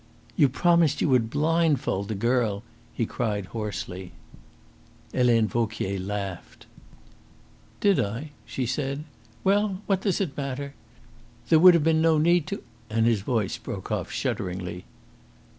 [0.35, 4.13] "You promised you would blindfold the girl," he cried hoarsely.
[5.13, 6.65] Helene Vauquier laughed.
[7.81, 9.03] "Did I?" she said.
[9.43, 10.73] "Well, what does it matter?"
[11.49, 14.85] "There would have been no need to" And his voice broke off shudderingly.